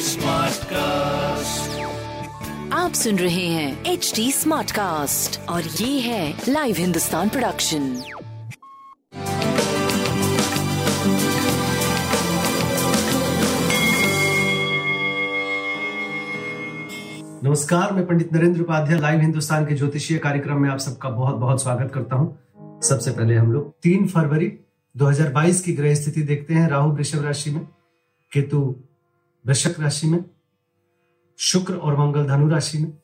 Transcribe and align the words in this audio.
Smart 0.00 0.64
cast 0.72 1.80
आप 2.74 2.92
सुन 2.94 3.18
रहे 3.18 3.46
हैं 3.46 3.84
एच 3.92 4.12
डी 4.16 4.30
स्मार्ट 4.32 4.70
कास्ट 4.70 5.40
और 5.48 5.62
ये 5.80 5.98
है 6.00 6.34
लाइव 6.48 6.76
हिंदुस्तान 6.78 7.28
प्रोडक्शन 7.28 7.92
नमस्कार 17.44 17.92
मैं 17.92 18.06
पंडित 18.06 18.32
नरेंद्र 18.32 18.60
उपाध्याय 18.62 18.98
लाइव 19.00 19.20
हिंदुस्तान 19.20 19.66
के 19.66 19.74
ज्योतिषीय 19.74 20.18
कार्यक्रम 20.18 20.60
में 20.62 20.68
आप 20.70 20.78
सबका 20.78 21.08
बहुत 21.10 21.36
बहुत 21.36 21.62
स्वागत 21.62 21.90
करता 21.94 22.16
हूँ। 22.16 22.80
सबसे 22.88 23.10
पहले 23.10 23.34
हम 23.36 23.52
लोग 23.52 23.70
तीन 23.82 24.06
फरवरी 24.08 24.46
2022 24.98 25.60
की 25.60 25.72
ग्रह 25.72 25.94
स्थिति 25.94 26.22
देखते 26.22 26.54
हैं, 26.54 26.68
राहु 26.68 26.92
वृषभ 26.92 27.22
राशि 27.22 27.50
में, 27.50 27.68
केतु 28.32 28.76
वृषक 29.46 29.80
राशि 29.80 30.06
में, 30.06 30.24
शुक्र 31.38 31.74
और 31.74 31.98
मंगल 31.98 32.26
धनु 32.26 32.48
राशि 32.48 32.78
में 32.78 32.98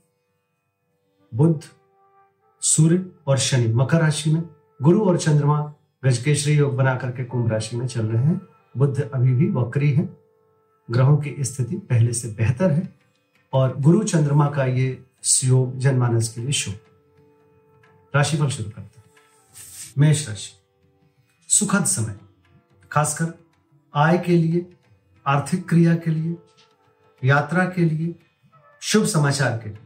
बुद्ध 1.34 1.62
सूर्य 2.60 3.12
और 3.26 3.38
शनि 3.38 3.74
मकर 3.74 4.00
राशि 4.00 4.30
में, 4.30 4.42
गुरु 4.82 5.04
और 5.04 5.18
चंद्रमा 5.18 5.74
गजकेश्री 6.04 6.56
योग 6.56 6.76
बना 6.76 6.96
करके 6.96 7.24
कुंभ 7.24 7.52
राशि 7.52 7.76
में 7.76 7.86
चल 7.86 8.06
रहे 8.06 8.24
हैं। 8.24 8.40
बुद्ध 8.76 9.10
अभी 9.14 9.32
भी 9.32 9.50
वक्री 9.50 9.92
है, 9.92 10.16
ग्रहों 10.90 11.16
की 11.16 11.36
स्थिति 11.40 11.76
पहले 11.76 12.12
से 12.12 12.28
बेहतर 12.28 12.70
है 12.70 12.94
और 13.52 13.80
गुरु 13.80 14.04
चंद्रमा 14.04 14.50
का 14.50 14.64
ये 14.64 15.04
योग 15.44 15.78
जनमानस 15.78 16.34
के 16.34 16.40
लिए 16.40 16.52
शुभ। 16.52 16.74
राशिफल 18.14 18.48
शुरू 18.48 18.70
करते 18.70 18.98
हैं। 18.98 19.04
मेष 19.98 20.28
राशि। 20.28 20.63
सुखद 21.54 21.84
समय, 21.84 22.16
खासकर 22.92 23.44
आय 23.94 24.18
के 24.18 24.36
लिए, 24.36 24.72
आर्थिक 25.26 25.68
क्रिया 25.68 25.94
के 25.94 26.10
लिए, 26.10 26.36
यात्रा 27.24 27.64
के 27.64 27.84
लिए, 27.84 28.14
शुभ 28.80 29.06
समाचार 29.06 29.58
के 29.58 29.68
लिए। 29.68 29.78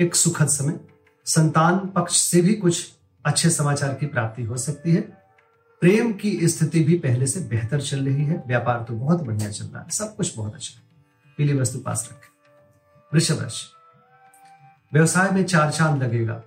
एक 0.00 0.14
सुखद 0.14 0.46
समय, 0.46 0.80
संतान 1.24 1.78
पक्ष 1.78 2.20
से 2.20 2.42
भी 2.42 2.54
कुछ 2.54 2.92
अच्छे 3.26 3.50
समाचार 3.50 3.94
की 3.94 4.06
प्राप्ति 4.06 4.42
हो 4.42 4.56
सकती 4.56 4.94
है। 4.94 5.00
प्रेम 5.80 6.12
की 6.12 6.48
स्थिति 6.48 6.84
भी 6.84 6.98
पहले 6.98 7.26
से 7.26 7.40
बेहतर 7.40 7.80
चल 7.80 8.04
रही 8.04 8.24
है। 8.24 8.44
व्यापार 8.46 8.84
तो 8.88 8.94
बहुत 8.94 9.22
बढ़िया 9.22 9.50
चल 9.50 9.64
रहा 9.64 9.82
है। 9.82 9.90
सब 9.90 10.16
कुछ 10.16 10.36
बहुत 10.36 10.54
अच्छा 10.54 10.80
है। 10.80 10.82
पीली 11.36 11.54
वस्तु 11.54 11.78
पास 11.78 12.08
रखें। 12.12 12.28
वृषभ 13.14 13.42
राशि। 13.42 13.66
व्यवसाय 14.92 15.30
में 15.30 15.44
चार 15.44 15.72
चाँद 15.72 16.02
लगेगा। 16.02 16.42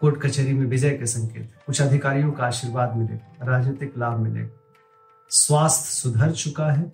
कोर्ट 0.00 0.22
कचहरी 0.22 0.52
में 0.52 0.66
विजय 0.66 0.90
के 0.90 1.06
संकेत। 1.06 1.54
कुछ 1.66 1.82
अधिकारियों 1.82 2.32
का 2.32 2.46
आशीर्वाद 2.46 2.96
मिलेगा 2.96 3.46
राजनीतिक 3.46 3.98
लाभ 3.98 4.18
मिलेगा 4.18 4.48
स्वास्थ्य 5.28 5.84
सुधर 5.84 6.32
चुका 6.32 6.72
है। 6.72 6.92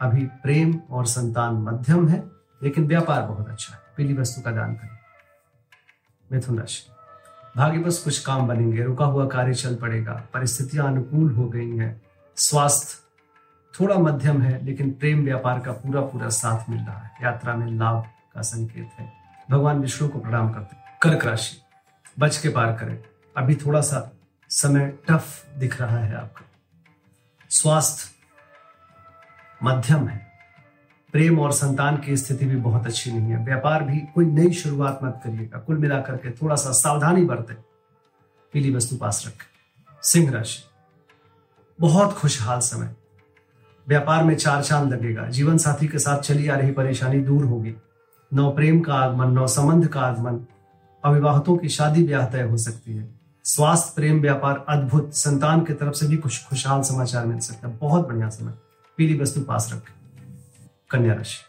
अभी 0.00 0.26
प्रेम 0.26 0.80
और 0.90 1.06
संतान 1.06 1.54
मध्यम 1.54 2.08
है, 2.08 2.30
लेकिन 2.62 2.86
व्यापार 2.86 3.22
बहुत 3.22 3.48
अच्छा 3.48 3.74
है। 3.74 3.80
पीली 3.96 4.14
वस्तु 4.14 4.40
का 4.40 4.50
दान 4.50 4.74
करें। 4.74 4.98
मिथुन 6.32 6.58
राशि। 6.58 6.92
भाग्य 7.56 7.78
बस 7.78 7.98
कुछ 7.98 8.18
काम 8.18 8.48
बनेंगे, 8.48 8.82
रुका 8.82 9.04
हुआ 9.04 9.26
कार्य 9.26 9.54
चल 9.54 9.74
पड़ेगा, 9.74 10.12
परिस्थितियाँ 10.34 10.86
अनुकूल 10.86 11.32
हो 11.32 11.48
गई 11.48 11.76
हैं। 11.76 12.02
स्वास्थ्य 12.36 13.04
थोड़ा 13.80 13.94
मध्यम 13.94 14.42
है, 14.42 14.64
लेकिन 14.64 14.90
प्रेम 14.90 15.24
व्यापार 15.24 15.60
का 15.60 15.72
पूरा 15.72 16.00
पूरा 16.00 16.28
साथ 16.28 16.70
मिल 16.70 16.78
रहा 16.78 16.98
है। 16.98 17.10
यात्रा 17.22 17.54
में 17.54 17.66
लाभ 17.66 18.04
का 18.34 18.42
संकेत 18.42 18.90
है। 18.98 19.12
भगवान 19.50 19.78
विष्णु 19.78 20.08
को 20.08 20.18
प्रणाम 20.18 20.52
करते 20.52 20.76
कर्क 21.02 21.24
राशि। 21.24 21.67
बच 22.18 22.36
के 22.36 22.48
पार 22.48 22.72
करें। 22.72 23.02
अभी 23.36 23.54
थोड़ा 23.54 23.80
सा 23.80 24.12
समय 24.48 24.98
टफ 25.10 25.46
दिख 25.58 25.80
रहा 25.80 25.98
है 25.98 26.16
आपका। 26.16 26.44
स्वास्थ्य 27.50 28.10
मध्यम 29.62 30.08
है। 30.08 30.28
प्रेम 31.12 31.40
और 31.40 31.52
संतान 31.52 31.96
की 31.96 32.16
स्थिति 32.16 32.46
भी 32.46 32.56
बहुत 32.56 32.86
अच्छी 32.86 33.12
नहीं 33.12 33.30
है। 33.30 33.44
व्यापार 33.44 33.82
भी 33.82 33.98
कोई 34.00 34.26
नई 34.26 34.52
शुरुआत 34.52 35.00
मत 35.02 35.20
करिएगा। 35.24 35.58
कुल 35.58 35.78
मिलाकर 35.78 36.16
के 36.16 36.30
थोड़ा 36.30 36.56
सा 36.56 36.72
सावधानी 36.72 37.24
बरते। 37.24 37.54
पीली 38.52 38.74
वस्तु 38.74 38.96
पास 38.96 39.24
रखें। 39.26 39.46
सिंह 40.02 40.30
राशि। 40.30 40.62
बहुत 41.80 42.12
खुशहाल 42.12 42.60
समय। 42.60 42.94
व्यापार 43.88 44.24
में 44.24 44.36
चार 44.36 44.64
चाँद 44.64 44.92
लगेगा। 44.92 45.28
जीवन 45.28 45.58
साथी 45.58 45.88
के 45.88 45.98
साथ 45.98 46.18
चली 46.18 46.48
आ 46.48 46.56
रही 46.56 46.72
परेशानी 46.72 47.20
दूर 47.20 47.44
होगी। 47.44 47.74
नौ 48.34 48.50
प्रेम 48.50 48.80
का 48.80 48.94
आगमन, 48.94 49.30
नौ 49.30 49.46
संबंध 49.46 49.88
का 49.88 50.00
आगमन 50.00 50.46
अविवाहितों 51.04 51.56
की 51.56 51.68
शादी 51.68 52.06
ब्याह 52.06 52.26
तय 52.26 52.42
हो 52.42 52.56
सकती 52.56 52.96
है। 52.96 53.20
स्वास्थ्य, 53.44 53.92
प्रेम, 53.96 54.20
व्यापार, 54.20 54.66
अद्भुत, 54.68 55.14
संतान 55.14 55.64
की 55.64 55.74
तरफ़ 55.74 55.94
से 55.94 56.06
भी 56.06 56.16
कुछ 56.16 56.46
खुशहाल 56.46 56.82
समाचार 56.82 57.26
मिल 57.26 57.38
सकता 57.38 57.68
है। 57.68 57.76
बहुत 57.76 58.08
बढ़िया 58.08 58.28
समय। 58.28 58.54
पीली 58.96 59.20
वस्तु 59.20 59.40
पास 59.40 59.70
रखें। 59.72 59.94
कन्या 60.90 61.14
राशि। 61.14 61.44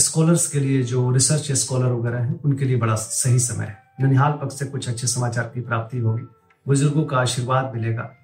स्कॉलर्स 0.00 0.46
के 0.46 0.60
लिए 0.60 0.82
जो 0.82 1.10
रिसर्च 1.10 1.52
स्कॉलर 1.52 1.86
वगैरह 1.86 2.18
हैं, 2.18 2.42
उनके 2.42 2.64
लिए 2.64 2.76
बड़ा 2.76 2.94
सही 2.94 3.38
समय 3.38 3.64
है। 3.64 3.82
ननिहाल 4.00 4.32
पक्ष 4.32 4.58
से 4.58 4.66
कुछ 4.66 4.88
अच्छे 4.88 5.06
समाचार 5.06 5.44
की 5.44 5.60
प्राप्ति 5.60 5.98
होगी। 5.98 6.22
बुज़ुर्गों 6.66 7.04
का 7.04 7.16
आशीर्वाद 7.16 7.74
मिलेगा। 7.74 8.14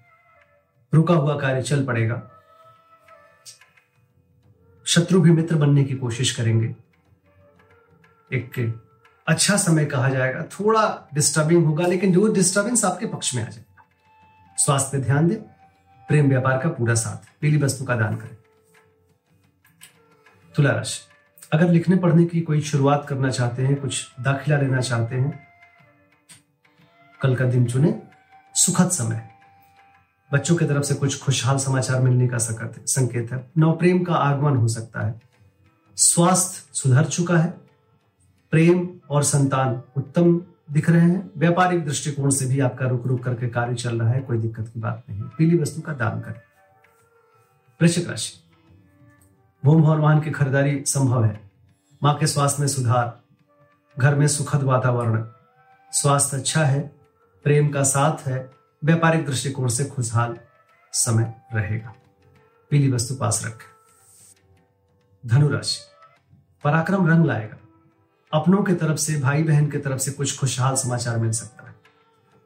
रुका 0.94 1.14
हुआ 1.14 1.38
कार्य 1.38 1.62
चल 1.62 1.84
पड़ेगा। 1.84 2.22
शत्रु 4.84 5.20
भी 5.20 5.30
मित्र 5.30 5.56
बनने 5.56 5.84
की 5.84 5.94
कोशिश 5.94 6.36
करेंगे। 6.36 6.76
एक 8.32 8.52
अच्छा 9.30 9.56
समय 9.56 9.84
कहा 9.84 10.08
जाएगा, 10.08 10.42
थोड़ा 10.52 11.08
डिस्टर्बिंग 11.14 11.64
होगा, 11.66 11.86
लेकिन 11.86 12.12
जो 12.12 12.26
डिस्टर्बेंस 12.32 12.84
आपके 12.84 13.06
पक्ष 13.06 13.34
में 13.34 13.42
आ 13.42 13.48
जाएगा 13.48 13.84
स्वास्थ्य 14.58 14.98
पे 14.98 15.04
ध्यान 15.04 15.28
दें, 15.28 15.36
प्रेम 16.08 16.28
व्यापार 16.28 16.58
का 16.58 16.68
पूरा 16.68 16.94
साथ, 16.94 17.28
पीली 17.40 17.56
वस्तु 17.56 17.84
का 17.84 17.96
दान 17.96 18.16
करें। 18.16 18.36
तुला 20.54 20.70
राशि, 20.70 21.00
अगर 21.52 21.68
लिखने 21.68 21.96
पढ़ने 21.96 22.24
की 22.24 22.40
कोई 22.40 22.60
शुरुआत 22.60 23.06
करना 23.08 23.30
चाहते 23.30 23.66
हैं, 23.66 23.76
कुछ 23.76 24.06
दाखिला 24.20 24.56
लेना 24.56 24.80
चाहते 24.80 25.16
हैं, 25.16 25.46
कल 27.20 27.36
का 27.36 27.44
दिन 27.44 27.66
चुने, 27.66 27.94
सुखद 28.54 28.90
समय। 28.90 29.28
बच्चों 30.32 30.56
की 30.56 30.64
तरफ़ 30.64 30.82
से 30.82 30.94
कुछ 30.94 31.18
खुशहाल 31.22 31.58
समाचार 31.58 32.00
मिलने 32.02 32.28
का 32.28 32.38
संकेत 32.38 33.32
है। 33.32 33.44
नव 33.58 33.76
प्रेम 33.76 34.04
का 34.04 34.14
आगमन 34.14 34.56
हो 34.56 34.68
सकता 34.68 35.06
है। 35.06 35.20
स्वास्थ्य 35.96 36.68
सुधर 36.74 37.04
चुका 37.06 37.38
है 37.38 37.69
प्रेम 38.50 39.00
और 39.10 39.22
संतान 39.22 39.82
उत्तम 39.96 40.42
दिख 40.72 40.90
रहे 40.90 41.00
हैं। 41.00 41.30
व्यापारिक 41.36 41.84
दृष्टिकोण 41.84 42.30
से 42.30 42.46
भी 42.46 42.60
आपका 42.60 42.86
रुक 42.86 43.06
रुक 43.06 43.24
करके 43.24 43.48
कार्य 43.48 43.74
चल 43.74 44.00
रहा 44.00 44.10
है, 44.10 44.20
कोई 44.20 44.38
दिक्कत 44.38 44.68
की 44.68 44.80
बात 44.80 45.04
नहीं। 45.10 45.22
पीली 45.22 45.58
वस्तु 45.58 45.80
का 45.80 45.92
दान 45.92 46.20
करें। 46.20 46.40
वृश्चिक 47.82 48.08
राशि। 48.08 48.32
भूम 49.64 49.82
भवन 49.82 49.98
वाहन 49.98 50.20
की 50.20 50.30
खरीदारी 50.30 50.84
संभव 50.84 51.24
है। 51.24 51.50
माँ 52.02 52.14
के 52.14 52.26
स्वास्थ्य 52.26 52.60
में 52.60 52.68
सुधार, 52.68 53.20
घर 53.98 54.14
में 54.14 54.28
सुखद 54.28 54.62
वातावरण। 54.62 55.26
स्वास्थ्य 55.92 56.36
अच्छा 56.36 56.64
है, 56.64 56.92
प्रेम 57.44 57.68
का 57.68 57.82
साथ 57.82 58.28
है, 58.28 58.50
व्यापारिक 58.84 59.26
दृष्टिकोण 59.26 59.68
से 59.68 59.84
खुशहाल 59.84 60.36
समय 60.92 61.40
रहेगा। 61.54 61.94
पीली 62.70 62.92
वस्तु 62.92 63.14
पास 63.14 63.42
रखें। 63.46 63.70
धनुराशि। 65.26 65.80
पराक्रम 66.64 67.06
रंग 67.06 67.24
लाएगा। 67.24 67.56
अपनों 68.32 68.62
की 68.62 68.74
तरफ़ 68.74 68.96
से 68.96 69.16
भाई 69.20 69.42
बहन 69.42 69.70
की 69.70 69.78
तरफ़ 69.78 69.98
से 69.98 70.10
कुछ 70.10 70.38
खुशहाल 70.38 70.74
समाचार 70.74 71.18
मिल 71.18 71.32
सकता 71.32 71.68
है। 71.68 71.74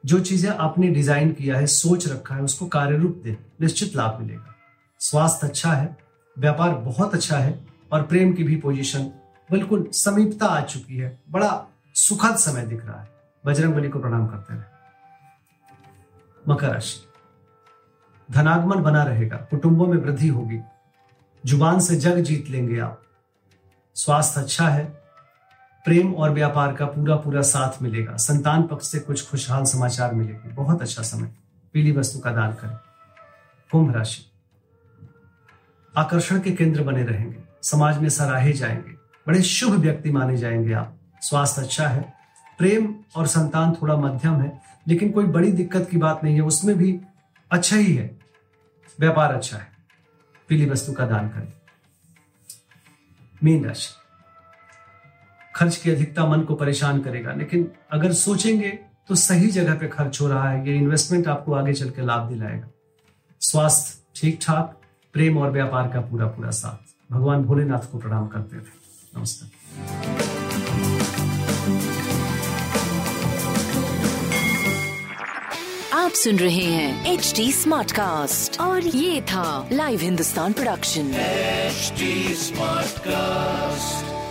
जो 0.05 0.19
चीज़ें 0.19 0.49
आपने 0.51 0.87
डिज़ाइन 0.87 1.31
किया 1.33 1.57
है, 1.57 1.67
सोच 1.67 2.07
रखा 2.07 2.35
है, 2.35 2.41
उसको 2.41 2.65
कार्य 2.67 2.97
रूप 2.97 3.21
दे, 3.23 3.37
निश्चित 3.61 3.95
लाभ 3.95 4.19
मिलेगा। 4.21 4.55
स्वास्थ्य 4.99 5.47
अच्छा 5.47 5.73
है, 5.73 5.97
व्यापार 6.37 6.69
बहुत 6.69 7.13
अच्छा 7.13 7.37
है 7.37 7.59
और 7.91 8.03
प्रेम 8.03 8.33
की 8.33 8.43
भी 8.43 8.55
पोजीशन 8.55 9.03
बिल्कुल 9.49 9.89
समीपता 9.93 10.45
आ 10.45 10.61
चुकी 10.61 10.97
है। 10.97 11.19
बड़ा 11.29 11.67
सुखद 11.95 12.35
समय 12.35 12.65
दिख 12.65 12.85
रहा 12.85 13.01
है। 13.01 13.09
बजरंग 13.45 13.73
बली 13.73 13.89
को 13.89 13.99
प्रणाम 13.99 14.27
करते 14.27 14.53
रहे 14.53 14.73
मकर 16.49 16.69
राशि। 16.69 16.99
धनागमन 18.29 18.81
बना 18.81 19.03
रहेगा, 19.03 19.37
कुटुंबों 19.37 19.87
में 19.87 19.97
वृद्धि 19.97 20.27
होगी। 20.27 20.59
ज़ुबान 21.43 21.79
से 21.79 21.95
जग 21.95 22.19
जीत 22.19 22.49
लेंगे 22.49 22.79
आप। 22.79 23.01
स्वास्थ्य 23.95 24.41
अच्छा 24.41 24.67
है 24.67 25.04
प्रेम 25.85 26.13
और 26.13 26.29
व्यापार 26.29 26.73
का 26.73 26.85
पूरा 26.85 27.15
पूरा 27.15 27.41
साथ 27.41 27.81
मिलेगा। 27.81 28.17
संतान 28.17 28.63
पक्ष 28.63 28.87
से 28.87 28.99
कुछ 28.99 29.29
खुशहाल 29.29 29.63
समाचार 29.63 30.13
मिलेंगे। 30.13 30.49
बहुत 30.49 30.81
अच्छा 30.81 31.01
समय। 31.01 31.35
पीली 31.73 31.91
वस्तु 31.91 32.19
का 32.19 32.31
दान 32.31 32.53
करें। 32.53 32.77
कुंभ 33.71 33.95
राशि। 33.95 34.31
आकर्षण 35.97 36.39
के 36.39 36.51
केंद्र 36.51 36.83
बने 36.83 37.03
रहेंगे। 37.03 37.37
समाज 37.63 37.97
में 37.97 38.09
सराहे 38.09 38.53
जाएँगे। 38.53 38.91
बड़े 39.27 39.41
शुभ 39.41 39.73
व्यक्ति 39.73 40.11
माने 40.11 40.37
जाएँगे 40.37 40.73
आप। 40.73 40.97
स्वास्थ्य 41.21 41.61
अच्छा 41.61 41.87
है। 41.87 42.13
प्रेम 42.57 42.95
और 43.15 43.27
संतान 43.27 43.77
थोड़ा 43.81 43.95
मध्यम 43.95 44.41
है, 44.41 44.61
लेकिन 44.87 45.11
कोई 45.11 45.25
बड़ी 45.25 45.51
दिक्कत 45.51 45.87
की 45.91 45.97
बात 45.97 46.23
नहीं 46.23 46.35
है। 46.35 46.41
उसमें 46.41 46.77
भी 46.77 46.99
अच्छा 47.51 47.75
ही 47.75 47.95
है। 47.95 48.19
व्यापार 48.99 49.35
अच्छा 49.35 49.57
है। 49.57 49.67
पीली 50.47 50.69
वस्तु 50.69 50.93
का 50.93 51.05
दान 51.05 51.29
करें। 51.29 51.53
मीन 53.43 53.65
राशि। 53.65 54.04
खर्च 55.55 55.75
की 55.75 55.91
अधिकता 55.91 56.25
मन 56.25 56.41
को 56.41 56.55
परेशान 56.55 56.99
करेगा। 57.01 57.33
लेकिन 57.33 57.67
अगर 57.91 58.13
सोचेंगे 58.13 58.69
तो 59.09 59.15
सही 59.15 59.47
जगह 59.47 59.75
पे 59.75 59.87
खर्च 59.87 60.21
हो 60.21 60.27
रहा 60.27 60.49
है 60.49 60.67
ये 60.67 60.75
इन्वेस्टमेंट 60.75 61.27
आपको 61.27 61.53
आगे 61.53 61.73
चल 61.73 61.89
के 61.89 62.05
लाभ 62.05 62.29
दिलाएगा। 62.29 62.67
स्वास्थ्य 63.41 63.97
ठीक 64.15 64.39
ठाक 64.41 64.81
प्रेम 65.13 65.37
और 65.37 65.51
व्यापार 65.51 65.87
का 65.87 66.01
पूरा 66.01 66.27
पूरा 66.27 66.49
साथ। 66.51 67.13
भगवान 67.13 67.43
भोलेनाथ 67.43 67.91
को 67.91 67.97
प्रणाम 67.97 68.27
करते 68.27 68.57
थे 68.57 69.19
नमस्कार। 69.19 69.49
आप 75.93 76.11
सुन 76.11 76.39
रहे 76.39 76.63
हैं 76.63 77.13
एच 77.13 77.33
डी 77.35 77.51
स्मार्ट 77.51 77.91
कास्ट 77.91 78.59
और 78.61 78.87
ये 78.87 79.21
था 79.21 79.69
live 79.71 79.99
Hindustan 79.99 80.53
production 80.53 81.11
smart 81.13 82.95
Smartcast. 82.95 84.24